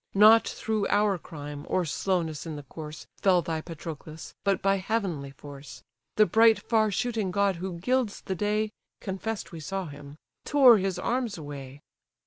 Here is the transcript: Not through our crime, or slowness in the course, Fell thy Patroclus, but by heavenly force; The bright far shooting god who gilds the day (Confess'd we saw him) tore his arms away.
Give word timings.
Not 0.15 0.47
through 0.47 0.87
our 0.87 1.19
crime, 1.19 1.63
or 1.69 1.85
slowness 1.85 2.47
in 2.47 2.55
the 2.55 2.63
course, 2.63 3.05
Fell 3.21 3.43
thy 3.43 3.61
Patroclus, 3.61 4.33
but 4.43 4.59
by 4.59 4.77
heavenly 4.77 5.29
force; 5.29 5.83
The 6.15 6.25
bright 6.25 6.57
far 6.57 6.89
shooting 6.89 7.29
god 7.29 7.57
who 7.57 7.77
gilds 7.77 8.21
the 8.21 8.33
day 8.33 8.71
(Confess'd 8.99 9.51
we 9.51 9.59
saw 9.59 9.85
him) 9.85 10.15
tore 10.43 10.79
his 10.79 10.97
arms 10.97 11.37
away. 11.37 11.81